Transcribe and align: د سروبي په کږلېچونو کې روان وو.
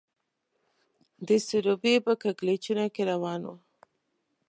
د 1.27 1.29
سروبي 1.47 1.95
په 2.05 2.13
کږلېچونو 2.21 2.85
کې 2.93 3.01
روان 3.11 3.41
وو. 3.47 3.55